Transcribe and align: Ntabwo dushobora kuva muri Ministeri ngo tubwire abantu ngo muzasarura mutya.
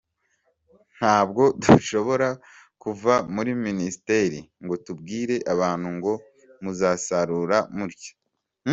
Ntabwo 0.97 1.43
dushobora 1.63 2.29
kuva 2.83 3.13
muri 3.35 3.51
Ministeri 3.65 4.39
ngo 4.63 4.75
tubwire 4.85 5.35
abantu 5.53 5.87
ngo 5.97 6.13
muzasarura 6.61 7.57
mutya. 7.77 8.13